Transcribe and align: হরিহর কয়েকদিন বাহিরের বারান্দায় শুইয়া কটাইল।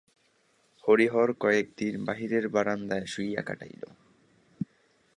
হরিহর 0.83 1.29
কয়েকদিন 1.39 1.93
বাহিরের 2.05 2.45
বারান্দায় 2.49 3.05
শুইয়া 3.05 3.41
কটাইল। 3.41 3.83